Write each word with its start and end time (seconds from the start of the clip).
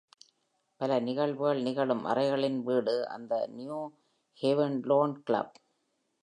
பல 0.81 0.99
நிகழ்வுகள் 0.99 1.61
நிகழும் 1.61 2.03
அறைகளின் 2.05 2.63
வீடு 2.63 3.07
அந்த 3.07 3.47
New 3.51 3.77
Haven 4.41 4.73
Lawn 4.83 5.13
Club. 5.29 5.47